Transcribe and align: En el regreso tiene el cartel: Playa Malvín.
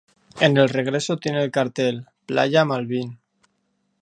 En 0.39 0.57
el 0.57 0.67
regreso 0.69 1.17
tiene 1.17 1.43
el 1.43 1.51
cartel: 1.51 2.07
Playa 2.25 2.65
Malvín. 2.65 3.19